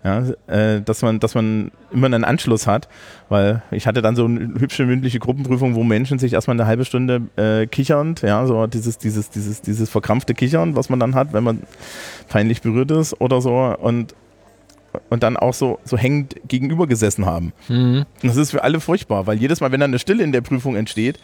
Ja, 0.04 0.24
äh, 0.46 0.82
dass 0.82 1.02
man, 1.02 1.20
dass 1.20 1.34
man 1.34 1.72
immer 1.92 2.06
einen 2.06 2.24
Anschluss 2.24 2.68
hat, 2.68 2.88
weil 3.28 3.64
ich 3.72 3.88
hatte 3.88 4.04
dann 4.04 4.16
so 4.16 4.26
eine 4.26 4.54
hübsche 4.60 4.86
mündliche 4.86 5.18
Gruppenprüfung, 5.18 5.74
wo 5.74 5.84
Menschen 5.84 6.20
sich 6.20 6.34
erstmal 6.34 6.56
eine 6.56 6.68
halbe 6.68 6.86
Stunde 6.86 7.24
äh, 7.38 7.66
kichernd, 7.66 8.22
ja, 8.22 8.46
so 8.46 8.68
dieses, 8.68 9.00
dieses, 9.00 9.32
dieses, 9.32 9.62
dieses 9.62 9.90
verkrampfte 9.90 10.36
Kichern, 10.36 10.76
was 10.76 10.90
man 10.90 11.00
dann 11.00 11.16
hat, 11.16 11.34
wenn 11.34 11.44
man 11.44 11.64
peinlich 12.30 12.62
berührt 12.62 12.92
ist 12.92 13.20
oder 13.20 13.42
so 13.42 13.76
und 13.80 14.14
und 15.10 15.24
dann 15.24 15.38
auch 15.38 15.54
so, 15.54 15.80
so 15.84 15.98
hängend 15.98 16.36
gegenüber 16.48 16.88
gesessen 16.88 17.26
haben. 17.26 17.54
Mhm. 17.68 18.06
Und 18.22 18.24
das 18.24 18.38
ist 18.38 18.52
für 18.52 18.64
alle 18.64 18.80
furchtbar, 18.80 19.28
weil 19.28 19.38
jedes 19.38 19.62
Mal, 19.62 19.72
wenn 19.72 19.80
dann 19.80 19.92
eine 19.92 20.00
Stille 20.00 20.24
in 20.24 20.32
der 20.32 20.42
Prüfung 20.42 20.76
entsteht, 20.76 21.20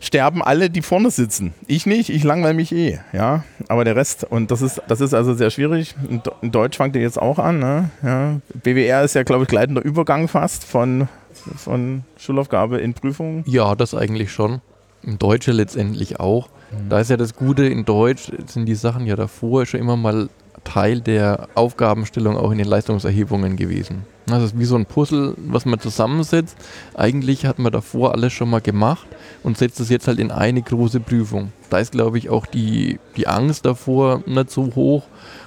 sterben 0.00 0.42
alle, 0.42 0.70
die 0.70 0.82
vorne 0.82 1.10
sitzen. 1.10 1.54
Ich 1.66 1.86
nicht, 1.86 2.10
ich 2.10 2.24
langweile 2.24 2.54
mich 2.54 2.72
eh, 2.72 3.00
ja. 3.12 3.44
Aber 3.68 3.84
der 3.84 3.96
Rest, 3.96 4.24
und 4.24 4.50
das 4.50 4.62
ist, 4.62 4.82
das 4.88 5.00
ist 5.00 5.14
also 5.14 5.34
sehr 5.34 5.50
schwierig. 5.50 5.94
In 6.42 6.50
Deutsch 6.50 6.76
fängt 6.76 6.96
er 6.96 7.02
jetzt 7.02 7.20
auch 7.20 7.38
an, 7.38 7.58
ne? 7.58 7.90
ja. 8.02 8.40
BWR 8.62 9.02
ist 9.02 9.14
ja, 9.14 9.22
glaube 9.22 9.44
ich, 9.44 9.48
gleitender 9.48 9.82
Übergang 9.82 10.28
fast 10.28 10.64
von, 10.64 11.08
von 11.56 12.04
Schulaufgabe 12.18 12.78
in 12.78 12.94
Prüfung. 12.94 13.44
Ja, 13.46 13.74
das 13.74 13.94
eigentlich 13.94 14.32
schon. 14.32 14.60
Im 15.02 15.18
Deutsche 15.18 15.52
letztendlich 15.52 16.20
auch. 16.20 16.48
Mhm. 16.70 16.88
Da 16.88 17.00
ist 17.00 17.10
ja 17.10 17.16
das 17.16 17.34
Gute, 17.34 17.66
in 17.66 17.84
Deutsch 17.84 18.30
sind 18.46 18.66
die 18.66 18.74
Sachen 18.74 19.06
ja 19.06 19.16
davor 19.16 19.66
schon 19.66 19.80
immer 19.80 19.96
mal 19.96 20.28
Teil 20.62 21.00
der 21.00 21.48
Aufgabenstellung 21.54 22.36
auch 22.36 22.50
in 22.50 22.58
den 22.58 22.66
Leistungserhebungen 22.66 23.56
gewesen. 23.56 24.04
Das 24.26 24.42
ist 24.42 24.58
wie 24.58 24.64
so 24.64 24.76
ein 24.76 24.86
Puzzle, 24.86 25.34
was 25.36 25.66
man 25.66 25.78
zusammensetzt. 25.80 26.56
Eigentlich 26.94 27.44
hat 27.44 27.58
man 27.58 27.72
davor 27.72 28.14
alles 28.14 28.32
schon 28.32 28.48
mal 28.48 28.60
gemacht 28.60 29.06
und 29.42 29.58
setzt 29.58 29.80
es 29.80 29.90
jetzt 29.90 30.06
halt 30.08 30.18
in 30.18 30.30
eine 30.30 30.62
große 30.62 31.00
Prüfung. 31.00 31.52
Da 31.68 31.78
ist, 31.78 31.92
glaube 31.92 32.16
ich, 32.16 32.30
auch 32.30 32.46
die, 32.46 32.98
die 33.16 33.26
Angst 33.26 33.66
davor 33.66 34.22
nicht 34.26 34.50
so 34.50 34.74
hoch 34.74 35.04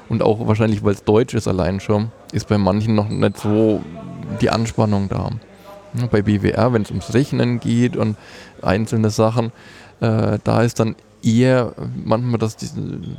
und 0.10 0.22
auch 0.22 0.48
wahrscheinlich, 0.48 0.84
weil 0.84 0.94
es 0.94 1.04
Deutsch 1.04 1.34
ist 1.34 1.48
allein 1.48 1.80
schon, 1.80 2.12
ist 2.32 2.48
bei 2.48 2.58
manchen 2.58 2.94
noch 2.94 3.10
nicht 3.10 3.38
so 3.38 3.82
die 4.42 4.52
Anspannung 4.52 5.10
da. 5.10 5.32
Bei 6.12 6.22
BWR, 6.22 6.74
wenn 6.74 6.84
es 6.84 6.92
ums 6.92 7.14
Rechnen 7.14 7.60
geht 7.60 7.98
und 7.98 8.16
einzelne 8.62 9.10
Sachen, 9.10 9.52
äh, 10.02 10.38
da 10.44 10.62
ist 10.62 10.80
dann 10.80 10.96
eher 11.24 11.74
manchmal, 12.06 12.40
dass 12.40 12.56
die 12.56 12.68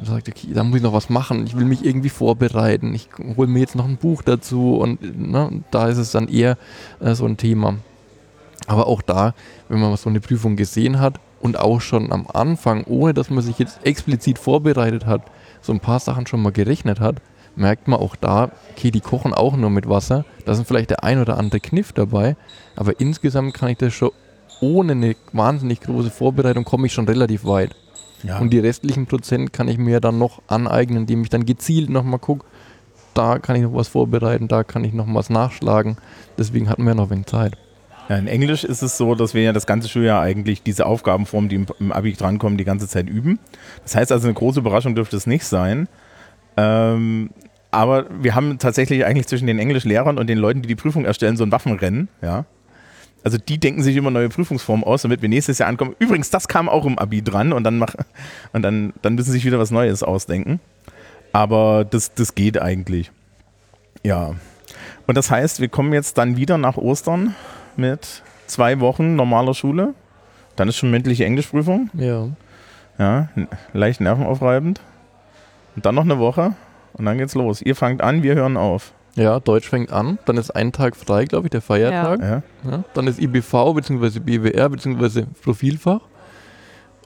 sagt, 0.05 0.29
okay, 0.29 0.49
da 0.53 0.65
muss 0.65 0.77
ich 0.77 0.83
noch 0.83 0.93
was 0.93 1.11
machen, 1.11 1.47
ich 1.47 1.57
will 1.57 1.65
mich 1.65 1.85
irgendwie 1.85 2.09
vorbereiten, 2.09 2.95
ich 2.95 3.09
hole 3.37 3.49
mir 3.49 3.61
jetzt 3.61 3.75
noch 3.75 3.87
ein 3.87 3.97
Buch 3.97 4.23
dazu 4.23 4.77
und 4.77 5.31
ne, 5.31 5.63
da 5.71 5.89
ist 5.89 5.99
es 5.99 6.13
dann 6.13 6.29
eher 6.29 6.57
äh, 7.01 7.15
so 7.15 7.27
ein 7.27 7.37
Thema. 7.37 7.77
Aber 8.67 8.87
auch 8.87 9.03
da, 9.03 9.35
wenn 9.69 9.81
man 9.81 9.97
so 9.97 10.11
eine 10.11 10.21
Prüfung 10.21 10.57
gesehen 10.57 11.01
hat 11.01 11.21
und 11.41 11.59
auch 11.59 11.81
schon 11.81 12.13
am 12.13 12.27
Anfang, 12.27 12.85
ohne 12.85 13.15
dass 13.15 13.31
man 13.31 13.43
sich 13.43 13.59
jetzt 13.59 13.81
explizit 13.85 14.39
vorbereitet 14.39 15.07
hat, 15.07 15.23
so 15.63 15.73
ein 15.73 15.81
paar 15.81 16.01
Sachen 16.01 16.27
schon 16.27 16.43
mal 16.43 16.53
gerechnet 16.53 17.01
hat, 17.01 17.17
merkt 17.57 17.89
man 17.89 17.99
auch 17.99 18.15
da, 18.15 18.51
okay, 18.73 18.91
die 18.91 19.01
kochen 19.01 19.35
auch 19.35 19.57
nur 19.57 19.71
mit 19.71 19.89
Wasser. 19.89 20.25
Da 20.45 20.55
sind 20.55 20.67
vielleicht 20.67 20.91
der 20.91 21.03
ein 21.03 21.21
oder 21.21 21.39
andere 21.39 21.61
Kniff 21.61 21.93
dabei, 21.93 22.37
aber 22.77 23.01
insgesamt 23.01 23.55
kann 23.55 23.71
ich 23.71 23.79
das 23.79 23.95
schon 23.95 24.11
ohne 24.61 24.93
eine 24.93 25.17
wahnsinnig 25.33 25.81
große 25.81 26.11
Vorbereitung 26.11 26.65
komme 26.65 26.87
ich 26.87 26.93
schon 26.93 27.07
relativ 27.07 27.45
weit. 27.45 27.77
Ja. 28.23 28.39
Und 28.39 28.51
die 28.51 28.59
restlichen 28.59 29.07
Prozent 29.07 29.53
kann 29.53 29.69
ich 29.69 29.79
mir 29.79 30.01
dann 30.01 30.19
noch 30.19 30.43
aneignen, 30.49 31.01
indem 31.01 31.23
ich 31.23 31.29
dann 31.29 31.47
gezielt 31.47 31.91
nochmal 31.91 32.19
gucke, 32.19 32.45
da 33.15 33.39
kann 33.39 33.57
ich 33.57 33.63
noch 33.63 33.75
was 33.75 33.89
vorbereiten, 33.89 34.49
da 34.49 34.65
kann 34.65 34.85
ich 34.85 34.93
noch 34.93 35.07
was 35.09 35.31
nachschlagen. 35.31 35.97
Deswegen 36.37 36.69
hatten 36.69 36.85
wir 36.85 36.95
noch 36.95 37.11
wenig 37.11 37.27
Zeit. 37.27 37.57
Ja, 38.09 38.17
in 38.17 38.27
Englisch 38.27 38.65
ist 38.65 38.83
es 38.83 38.97
so, 38.97 39.15
dass 39.15 39.35
wir 39.35 39.43
ja 39.43 39.53
das 39.53 39.67
ganze 39.67 39.89
Schuljahr 39.89 40.23
eigentlich 40.23 40.63
diese 40.63 40.87
Aufgabenformen, 40.87 41.49
die 41.49 41.57
im, 41.57 41.67
im 41.79 41.93
Abi 41.93 42.15
drankommen, 42.15 42.57
die 42.57 42.65
ganze 42.65 42.89
Zeit 42.89 43.09
üben. 43.09 43.39
Das 43.83 43.95
heißt 43.95 44.13
also, 44.13 44.27
eine 44.27 44.35
große 44.35 44.61
Überraschung 44.61 44.95
dürfte 44.95 45.17
es 45.17 45.27
nicht 45.27 45.45
sein. 45.45 45.89
Ähm, 46.57 47.31
aber 47.71 48.07
wir 48.23 48.35
haben 48.35 48.59
tatsächlich 48.59 49.05
eigentlich 49.05 49.27
zwischen 49.27 49.47
den 49.47 49.59
Englischlehrern 49.59 50.17
und 50.19 50.27
den 50.27 50.39
Leuten, 50.39 50.63
die 50.63 50.69
die 50.69 50.75
Prüfung 50.75 51.05
erstellen, 51.05 51.37
so 51.37 51.45
ein 51.45 51.53
Waffenrennen. 51.53 52.09
Ja? 52.23 52.47
Also 53.29 53.37
die 53.37 53.59
denken 53.59 53.83
sich 53.83 53.95
immer 53.95 54.11
neue 54.11 54.31
Prüfungsformen 54.31 54.87
aus, 54.87 55.03
damit 55.03 55.21
wir 55.21 55.29
nächstes 55.29 55.59
Jahr 55.59 55.69
ankommen. 55.69 55.95
Übrigens, 55.99 56.31
das 56.31 56.49
kam 56.49 56.67
auch 56.67 56.87
im 56.87 56.99
Abi 56.99 57.21
dran 57.21 57.53
und 57.53 57.63
dann 57.63 57.77
mach, 57.77 57.95
und 58.55 58.63
dann, 58.63 58.95
dann 59.03 59.17
müssen 59.17 59.27
sie 59.27 59.33
sich 59.33 59.45
wieder 59.45 59.59
was 59.59 59.71
Neues 59.71 60.03
ausdenken. 60.03 60.61
Aber 61.35 61.85
das, 61.85 62.15
das 62.15 62.35
geht 62.35 62.59
eigentlich. 62.59 63.13
Ja. 64.03 64.35
Und 65.07 65.19
das 65.19 65.31
heißt, 65.31 65.61
wir 65.61 65.69
kommen 65.69 65.93
jetzt 65.93 66.17
dann 66.17 66.39
wieder 66.39 66.57
nach 66.57 66.79
Ostern 66.79 67.35
mit 67.77 68.23
zwei 68.47 68.81
Wochen 68.81 69.15
normaler 69.15 69.53
Schule. 69.53 69.93
Dann 70.57 70.69
ist 70.69 70.79
schon 70.79 70.91
mündliche 70.91 71.27
Englischprüfung. 71.27 71.91
Ja. 71.93 72.31
Ja, 72.99 73.29
leicht 73.75 74.01
nervenaufreibend. 74.01 74.81
Und 75.77 75.85
dann 75.85 75.95
noch 75.95 76.05
eine 76.05 76.19
Woche 76.19 76.55
und 76.95 77.05
dann 77.05 77.19
geht's 77.19 77.35
los. 77.35 77.61
Ihr 77.61 77.77
fangt 77.77 78.01
an, 78.01 78.23
wir 78.23 78.37
hören 78.37 78.57
auf. 78.57 78.95
Ja, 79.19 79.41
Deutsch 79.41 79.69
fängt 79.69 79.93
an, 79.93 80.19
dann 80.27 80.37
ist 80.37 80.53
ein 80.53 80.71
Tag 80.71 80.95
frei, 80.95 81.25
glaube 81.25 81.49
ich, 81.49 81.51
der 81.51 81.61
Feiertag. 81.61 82.21
Ja. 82.21 82.43
Ja, 82.71 82.85
dann 82.95 83.09
ist 83.09 83.21
IBV 83.21 83.75
bzw. 83.75 84.21
BWR 84.21 84.69
bzw. 84.69 85.25
Profilfach. 85.43 86.01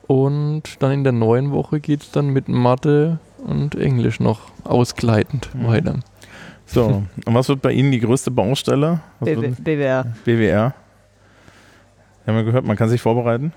Und 0.07 0.83
dann 0.83 0.92
in 0.92 1.04
der 1.04 1.14
neuen 1.14 1.52
Woche 1.52 1.81
geht 1.81 2.02
es 2.02 2.11
dann 2.11 2.28
mit 2.28 2.49
Mathe 2.49 3.19
und 3.38 3.75
Englisch 3.76 4.21
noch 4.21 4.40
ausgleitend 4.64 5.49
mhm. 5.54 5.66
weiter. 5.66 5.95
So, 6.66 7.02
und 7.25 7.35
was 7.35 7.49
wird 7.49 7.62
bei 7.62 7.73
Ihnen 7.73 7.92
die 7.92 8.00
größte 8.00 8.31
Baustelle? 8.31 9.00
BW 9.21 9.49
BWR. 9.49 10.07
BWR. 10.25 10.75
Haben 12.26 12.37
wir 12.37 12.45
gehört, 12.45 12.64
man 12.64 12.76
kann 12.76 12.88
sich 12.88 13.00
vorbereiten? 13.00 13.52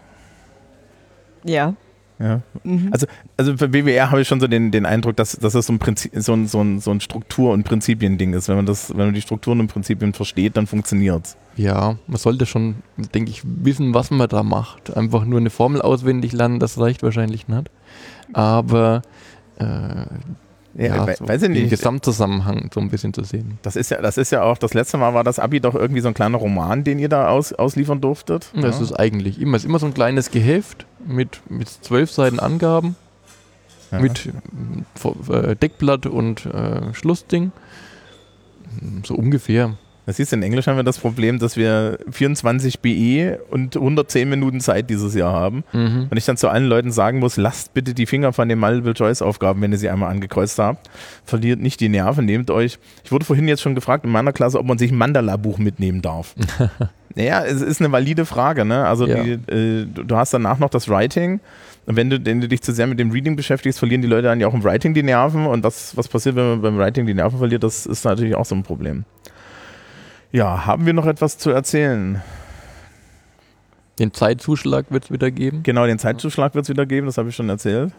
Ja. 1.43 1.75
Ja. 2.19 2.41
Mhm. 2.63 2.89
Also, 2.91 3.07
also 3.35 3.57
für 3.57 3.67
BWR 3.67 4.09
habe 4.11 4.21
ich 4.21 4.27
schon 4.27 4.39
so 4.39 4.47
den, 4.47 4.71
den 4.71 4.85
Eindruck, 4.85 5.15
dass, 5.17 5.33
dass 5.33 5.53
das 5.53 5.65
so 5.65 5.73
ein, 5.73 5.79
Prinzip, 5.79 6.11
so, 6.15 6.33
ein, 6.33 6.47
so, 6.47 6.61
ein, 6.61 6.79
so 6.79 6.91
ein 6.91 7.01
Struktur- 7.01 7.51
und 7.51 7.63
Prinzipien-Ding 7.63 8.33
ist. 8.33 8.47
Wenn 8.47 8.55
man, 8.55 8.65
das, 8.65 8.89
wenn 8.91 9.07
man 9.07 9.13
die 9.13 9.21
Strukturen 9.21 9.59
und 9.59 9.67
Prinzipien 9.67 10.13
versteht, 10.13 10.55
dann 10.57 10.67
funktioniert 10.67 11.25
es. 11.25 11.37
Ja, 11.57 11.97
man 12.07 12.17
sollte 12.17 12.45
schon, 12.45 12.75
denke 13.13 13.31
ich, 13.31 13.41
wissen, 13.43 13.93
was 13.93 14.11
man 14.11 14.29
da 14.29 14.43
macht. 14.43 14.95
Einfach 14.95 15.25
nur 15.25 15.39
eine 15.39 15.49
Formel 15.49 15.81
auswendig 15.81 16.31
lernen, 16.31 16.59
das 16.59 16.79
reicht 16.79 17.03
wahrscheinlich 17.03 17.47
nicht. 17.47 17.69
Aber 18.33 19.01
äh, 19.57 20.05
ja, 20.77 21.05
ja 21.05 21.15
so 21.15 21.27
weiß 21.27 21.43
ich 21.43 21.49
nicht. 21.49 21.61
Den 21.63 21.69
Gesamtzusammenhang 21.69 22.69
so 22.73 22.79
ein 22.79 22.89
bisschen 22.89 23.13
zu 23.13 23.23
sehen. 23.23 23.57
Das 23.61 23.75
ist 23.75 23.91
ja, 23.91 24.01
das 24.01 24.17
ist 24.17 24.31
ja 24.31 24.43
auch, 24.43 24.57
das 24.57 24.73
letzte 24.73 24.97
Mal 24.97 25.13
war 25.13 25.23
das 25.23 25.39
Abi 25.39 25.59
doch 25.59 25.75
irgendwie 25.75 26.01
so 26.01 26.09
ein 26.09 26.13
kleiner 26.13 26.37
Roman, 26.37 26.83
den 26.83 26.99
ihr 26.99 27.09
da 27.09 27.29
aus, 27.29 27.53
ausliefern 27.53 28.01
durftet. 28.01 28.51
Das 28.53 28.77
ja. 28.77 28.83
ist 28.83 28.93
eigentlich 28.93 29.39
immer, 29.39 29.57
ist 29.57 29.65
immer 29.65 29.79
so 29.79 29.85
ein 29.85 29.93
kleines 29.93 30.31
Geheft 30.31 30.85
mit, 31.05 31.41
mit 31.49 31.69
zwölf 31.69 32.11
Seiten 32.11 32.39
Angaben, 32.39 32.95
ja. 33.91 33.99
mit 33.99 34.29
äh, 35.29 35.55
Deckblatt 35.55 36.05
und 36.05 36.45
äh, 36.45 36.93
Schlussding. 36.93 37.51
So 39.03 39.15
ungefähr. 39.15 39.77
Das 40.05 40.19
ist 40.19 40.31
in 40.33 40.43
Englisch 40.43 40.67
haben 40.67 40.75
wir 40.75 40.83
das 40.83 40.99
Problem, 40.99 41.39
dass 41.39 41.57
wir 41.57 41.97
24 42.11 42.79
BE 42.79 43.39
und 43.49 43.75
110 43.75 44.29
Minuten 44.29 44.59
Zeit 44.59 44.89
dieses 44.89 45.15
Jahr 45.15 45.33
haben. 45.33 45.63
Mhm. 45.73 46.07
Und 46.09 46.17
ich 46.17 46.25
dann 46.25 46.37
zu 46.37 46.47
allen 46.47 46.65
Leuten 46.65 46.91
sagen 46.91 47.19
muss, 47.19 47.37
lasst 47.37 47.73
bitte 47.73 47.93
die 47.93 48.05
Finger 48.05 48.31
von 48.31 48.47
den 48.47 48.59
Multiple-Choice-Aufgaben, 48.59 49.61
wenn 49.61 49.71
ihr 49.71 49.77
sie 49.77 49.89
einmal 49.89 50.11
angekreuzt 50.11 50.59
habt. 50.59 50.89
Verliert 51.25 51.59
nicht 51.59 51.79
die 51.79 51.89
Nerven, 51.89 52.25
nehmt 52.25 52.51
euch. 52.51 52.77
Ich 53.03 53.11
wurde 53.11 53.25
vorhin 53.25 53.47
jetzt 53.47 53.61
schon 53.61 53.73
gefragt 53.73 54.05
in 54.05 54.11
meiner 54.11 54.31
Klasse, 54.31 54.59
ob 54.59 54.67
man 54.67 54.77
sich 54.77 54.91
ein 54.91 54.97
Mandala-Buch 54.97 55.57
mitnehmen 55.57 56.01
darf. 56.01 56.35
naja, 57.15 57.43
es 57.43 57.61
ist 57.61 57.81
eine 57.81 57.91
valide 57.91 58.25
Frage. 58.25 58.63
Ne? 58.63 58.85
Also 58.85 59.07
ja. 59.07 59.23
die, 59.23 59.31
äh, 59.51 59.85
du 59.85 60.15
hast 60.15 60.33
danach 60.33 60.59
noch 60.59 60.69
das 60.69 60.87
Writing. 60.87 61.39
Und 61.87 61.95
wenn 61.95 62.09
du, 62.09 62.23
wenn 62.23 62.41
du 62.41 62.47
dich 62.47 62.61
zu 62.61 62.73
sehr 62.73 62.87
mit 62.87 62.99
dem 62.99 63.11
Reading 63.11 63.35
beschäftigst, 63.35 63.79
verlieren 63.79 64.01
die 64.01 64.07
Leute 64.07 64.23
dann 64.23 64.39
ja 64.39 64.47
auch 64.47 64.53
im 64.53 64.63
Writing 64.63 64.93
die 64.93 65.03
Nerven. 65.03 65.45
Und 65.47 65.63
was, 65.63 65.95
was 65.97 66.07
passiert, 66.07 66.35
wenn 66.35 66.47
man 66.47 66.61
beim 66.61 66.77
Writing 66.77 67.05
die 67.05 67.13
Nerven 67.13 67.37
verliert, 67.39 67.63
das 67.63 67.85
ist 67.85 68.05
natürlich 68.05 68.35
auch 68.35 68.45
so 68.45 68.55
ein 68.55 68.63
Problem. 68.63 69.05
Ja, 70.31 70.65
haben 70.65 70.85
wir 70.85 70.93
noch 70.93 71.05
etwas 71.05 71.37
zu 71.37 71.49
erzählen? 71.51 72.21
Den 73.99 74.13
Zeitzuschlag 74.13 74.85
wird 74.89 75.05
es 75.05 75.11
wieder 75.11 75.31
geben? 75.31 75.61
Genau, 75.63 75.85
den 75.85 75.99
Zeitzuschlag 75.99 76.53
wird 76.53 76.65
es 76.65 76.69
wieder 76.69 76.85
geben, 76.85 77.05
das 77.07 77.17
habe 77.17 77.29
ich 77.29 77.35
schon 77.35 77.47
erzählt. 77.49 77.93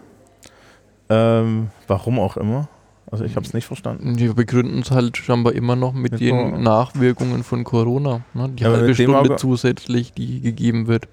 Ähm, 1.08 1.68
warum 1.86 2.18
auch 2.18 2.36
immer. 2.36 2.68
Also 3.10 3.24
ich 3.24 3.36
habe 3.36 3.46
es 3.46 3.54
nicht 3.54 3.66
verstanden. 3.66 4.16
Die 4.16 4.26
begründen 4.28 4.80
es 4.80 4.90
halt 4.90 5.16
scheinbar 5.16 5.52
immer 5.52 5.76
noch 5.76 5.92
mit 5.92 6.10
Mit 6.12 6.20
den 6.20 6.30
Corona. 6.36 6.58
Nachwirkungen 6.58 7.44
von 7.44 7.62
Corona. 7.62 8.20
Ne? 8.34 8.48
Die 8.50 8.64
Ja, 8.64 8.70
halbe 8.72 8.92
Stunde 8.94 9.16
Auge- 9.20 9.36
zusätzlich, 9.36 10.12
die 10.12 10.40
gegeben 10.40 10.88
wird. 10.88 11.06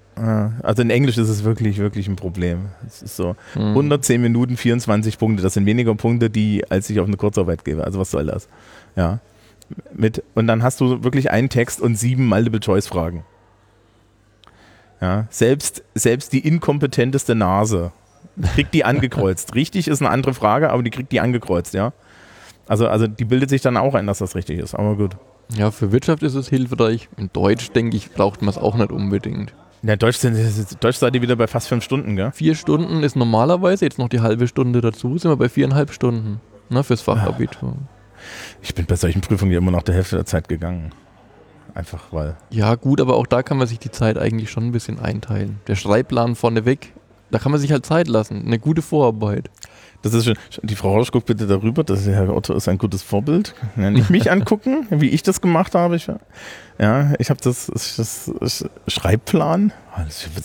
Also 0.62 0.82
in 0.82 0.90
Englisch 0.90 1.18
ist 1.18 1.28
es 1.28 1.44
wirklich, 1.44 1.78
wirklich 1.78 2.08
ein 2.08 2.16
Problem. 2.16 2.66
Es 2.86 3.00
ist 3.00 3.14
so 3.16 3.36
Mhm. 3.54 3.74
110 3.74 4.20
Minuten, 4.20 4.56
24 4.56 5.18
Punkte. 5.18 5.42
Das 5.44 5.54
sind 5.54 5.66
weniger 5.66 5.94
Punkte, 5.94 6.30
die 6.30 6.64
als 6.68 6.90
ich 6.90 6.98
auf 6.98 7.06
eine 7.06 7.16
Kurzarbeit 7.16 7.64
gebe. 7.64 7.84
Also 7.84 8.00
was 8.00 8.10
soll 8.10 8.26
das? 8.26 8.48
Ja. 8.96 9.20
Mit, 9.92 10.22
und 10.34 10.46
dann 10.46 10.62
hast 10.62 10.80
du 10.80 11.02
wirklich 11.04 11.30
einen 11.30 11.48
Text 11.48 11.80
und 11.80 11.96
sieben 11.96 12.26
Multiple-Choice-Fragen. 12.26 13.24
Ja, 15.00 15.26
selbst, 15.30 15.82
selbst 15.94 16.32
die 16.32 16.46
inkompetenteste 16.46 17.34
Nase 17.34 17.92
kriegt 18.54 18.72
die 18.74 18.84
angekreuzt. 18.84 19.54
richtig 19.54 19.88
ist 19.88 20.00
eine 20.00 20.10
andere 20.10 20.34
Frage, 20.34 20.70
aber 20.70 20.82
die 20.82 20.90
kriegt 20.90 21.12
die 21.12 21.20
angekreuzt, 21.20 21.74
ja. 21.74 21.92
Also, 22.66 22.88
also 22.88 23.06
die 23.06 23.24
bildet 23.24 23.50
sich 23.50 23.60
dann 23.60 23.76
auch 23.76 23.94
ein, 23.94 24.06
dass 24.06 24.18
das 24.18 24.34
richtig 24.34 24.58
ist. 24.58 24.74
Aber 24.74 24.96
gut. 24.96 25.16
Ja, 25.54 25.70
für 25.70 25.92
Wirtschaft 25.92 26.22
ist 26.22 26.34
es 26.34 26.48
hilfreich. 26.48 27.08
In 27.18 27.28
Deutsch, 27.32 27.70
denke 27.72 27.96
ich, 27.96 28.12
braucht 28.12 28.40
man 28.40 28.48
es 28.48 28.56
auch 28.56 28.76
nicht 28.76 28.90
unbedingt. 28.90 29.52
In 29.82 29.88
der 29.88 29.98
Deutsch, 29.98 30.16
sind, 30.16 30.38
Deutsch 30.82 30.96
seid 30.96 31.14
ihr 31.14 31.20
wieder 31.20 31.36
bei 31.36 31.46
fast 31.46 31.68
fünf 31.68 31.84
Stunden, 31.84 32.16
gell? 32.16 32.32
Vier 32.32 32.54
Stunden 32.54 33.02
ist 33.02 33.16
normalerweise, 33.16 33.84
jetzt 33.84 33.98
noch 33.98 34.08
die 34.08 34.20
halbe 34.20 34.48
Stunde 34.48 34.80
dazu, 34.80 35.18
sind 35.18 35.30
wir 35.30 35.36
bei 35.36 35.50
viereinhalb 35.50 35.92
Stunden 35.92 36.40
ne, 36.70 36.82
fürs 36.82 37.02
Fachabitur. 37.02 37.76
Ich 38.62 38.74
bin 38.74 38.86
bei 38.86 38.96
solchen 38.96 39.20
Prüfungen 39.20 39.52
ja 39.52 39.58
immer 39.58 39.70
nach 39.70 39.82
der 39.82 39.94
Hälfte 39.94 40.16
der 40.16 40.26
Zeit 40.26 40.48
gegangen. 40.48 40.92
Einfach 41.74 42.12
weil. 42.12 42.36
Ja, 42.50 42.76
gut, 42.76 43.00
aber 43.00 43.16
auch 43.16 43.26
da 43.26 43.42
kann 43.42 43.58
man 43.58 43.66
sich 43.66 43.80
die 43.80 43.90
Zeit 43.90 44.16
eigentlich 44.16 44.50
schon 44.50 44.66
ein 44.66 44.72
bisschen 44.72 45.00
einteilen. 45.00 45.60
Der 45.66 45.74
Schreibplan 45.74 46.36
vorneweg, 46.36 46.92
da 47.34 47.40
kann 47.40 47.52
man 47.52 47.60
sich 47.60 47.72
halt 47.72 47.84
Zeit 47.84 48.06
lassen. 48.06 48.46
Eine 48.46 48.58
gute 48.58 48.80
Vorarbeit. 48.80 49.50
Das 50.02 50.12
ist 50.12 50.26
schon, 50.26 50.36
die 50.62 50.76
Frau 50.76 50.94
Rausch 50.94 51.10
guckt 51.10 51.26
bitte 51.26 51.46
darüber, 51.46 51.82
das 51.82 52.02
ist, 52.02 52.08
Herr 52.08 52.34
Otto 52.36 52.54
ist 52.54 52.68
ein 52.68 52.76
gutes 52.78 53.02
Vorbild. 53.02 53.54
Ja, 53.74 53.90
nicht 53.90 54.10
mich 54.10 54.30
angucken, 54.30 54.86
wie 54.90 55.08
ich 55.08 55.22
das 55.22 55.40
gemacht 55.40 55.74
habe. 55.74 55.96
Ich, 55.96 56.06
ja, 56.78 57.14
ich 57.18 57.30
habe 57.30 57.40
das, 57.42 57.70
das, 57.72 58.30
das, 58.38 58.68
Schreibplan, 58.86 59.72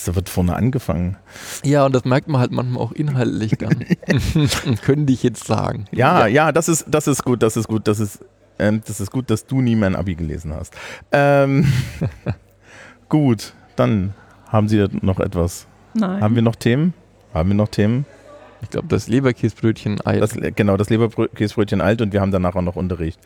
da 0.06 0.16
wird 0.16 0.30
vorne 0.30 0.56
angefangen. 0.56 1.18
Ja, 1.64 1.86
und 1.86 1.94
das 1.94 2.06
merkt 2.06 2.28
man 2.30 2.40
halt 2.40 2.52
manchmal 2.52 2.82
auch 2.82 2.94
inhaltlich 2.94 3.52
dann. 3.60 3.86
Könnte 4.82 5.14
ich 5.14 5.24
jetzt 5.24 5.44
sagen. 5.44 5.86
Ja, 5.92 6.26
ja, 6.26 6.52
das 6.52 6.70
ist, 6.70 6.86
das 6.88 7.08
ist 7.08 7.24
gut, 7.24 7.44
das 7.44 7.58
ist 7.58 7.68
gut, 7.68 7.88
das 7.88 8.00
ist, 8.00 8.20
ähm, 8.58 8.82
das 8.88 9.00
ist 9.02 9.12
gut, 9.12 9.30
dass 9.30 9.46
du 9.46 9.62
nie 9.62 9.76
mein 9.76 9.96
Abi 9.96 10.16
gelesen 10.16 10.54
hast. 10.54 10.74
Ähm, 11.12 11.72
gut, 13.10 13.54
dann 13.76 14.14
haben 14.48 14.68
Sie 14.70 14.88
noch 15.02 15.20
etwas. 15.20 15.68
Nein. 15.94 16.22
Haben 16.22 16.36
wir 16.36 16.42
noch 16.42 16.56
Themen? 16.56 16.94
Haben 17.34 17.50
wir 17.50 17.56
noch 17.56 17.68
Themen? 17.68 18.06
Ich 18.62 18.70
glaube, 18.70 18.88
das 18.90 19.08
Leberkäsbrötchen 19.08 20.06
Ei. 20.06 20.20
Das, 20.20 20.36
genau, 20.56 20.78
das 20.78 20.90
Leberkäsbrötchen 20.90 21.82
alt 21.82 22.02
und 22.02 22.14
wir 22.14 22.22
haben 22.22 22.32
danach 22.32 22.56
auch 22.56 22.62
noch 22.62 22.76
Unterricht. 22.76 23.20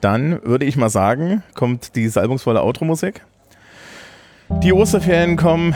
Dann 0.00 0.40
würde 0.44 0.64
ich 0.64 0.76
mal 0.76 0.88
sagen, 0.88 1.42
kommt 1.54 1.94
die 1.94 2.08
salbungsvolle 2.08 2.62
Outro-Musik. 2.62 3.22
Die 4.62 4.72
Osterferien 4.72 5.36
kommen, 5.36 5.74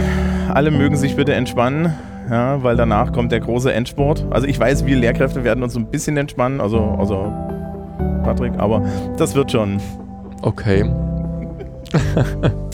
alle 0.53 0.71
mögen 0.71 0.97
sich 0.97 1.17
bitte 1.17 1.33
entspannen, 1.35 1.95
ja, 2.31 2.63
weil 2.63 2.77
danach 2.77 3.13
kommt 3.13 3.33
der 3.33 3.41
große 3.41 3.73
Endsport. 3.73 4.27
Also 4.31 4.47
ich 4.47 4.59
weiß, 4.59 4.85
wir 4.87 4.97
Lehrkräfte 4.97 5.45
werden 5.45 5.63
uns 5.63 5.77
ein 5.77 5.91
bisschen 5.91 6.17
entspannen, 6.17 6.61
also, 6.61 6.97
also 6.99 7.33
Patrick, 8.25 8.53
aber 8.59 8.85
das 9.17 9.35
wird 9.35 9.53
schon. 9.53 9.81
Okay. 10.43 10.85